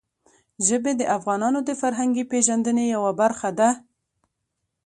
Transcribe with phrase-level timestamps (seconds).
[0.67, 3.69] ژبې د افغانانو د فرهنګي پیژندنې یوه برخه ده.